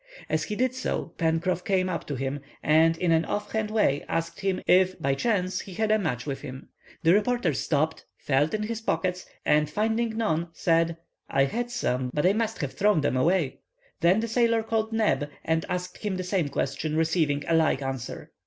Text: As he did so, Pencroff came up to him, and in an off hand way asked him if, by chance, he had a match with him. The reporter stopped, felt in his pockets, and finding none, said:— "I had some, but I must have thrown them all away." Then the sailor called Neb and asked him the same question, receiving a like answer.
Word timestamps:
As 0.29 0.45
he 0.45 0.55
did 0.55 0.73
so, 0.73 1.13
Pencroff 1.19 1.63
came 1.63 1.87
up 1.87 2.07
to 2.07 2.15
him, 2.15 2.39
and 2.63 2.97
in 2.97 3.11
an 3.11 3.23
off 3.23 3.51
hand 3.51 3.69
way 3.69 4.03
asked 4.09 4.39
him 4.39 4.59
if, 4.65 4.99
by 4.99 5.13
chance, 5.13 5.59
he 5.59 5.75
had 5.75 5.91
a 5.91 5.99
match 5.99 6.25
with 6.25 6.41
him. 6.41 6.69
The 7.03 7.13
reporter 7.13 7.53
stopped, 7.53 8.07
felt 8.17 8.55
in 8.55 8.63
his 8.63 8.81
pockets, 8.81 9.27
and 9.45 9.69
finding 9.69 10.17
none, 10.17 10.47
said:— 10.53 10.97
"I 11.29 11.43
had 11.43 11.69
some, 11.69 12.09
but 12.15 12.25
I 12.25 12.33
must 12.33 12.57
have 12.61 12.73
thrown 12.73 13.01
them 13.01 13.15
all 13.15 13.25
away." 13.25 13.59
Then 13.99 14.21
the 14.21 14.27
sailor 14.27 14.63
called 14.63 14.91
Neb 14.91 15.29
and 15.45 15.67
asked 15.69 15.99
him 15.99 16.15
the 16.15 16.23
same 16.23 16.49
question, 16.49 16.95
receiving 16.97 17.43
a 17.47 17.53
like 17.53 17.83
answer. 17.83 18.31